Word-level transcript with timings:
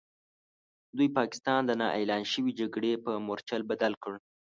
دوی 0.97 1.09
پاکستان 1.17 1.61
د 1.65 1.71
نا 1.81 1.87
اعلان 1.97 2.23
شوې 2.31 2.51
جګړې 2.59 2.91
په 3.05 3.11
مورچل 3.27 3.61
بدل 3.71 3.93
کړ. 4.03 4.13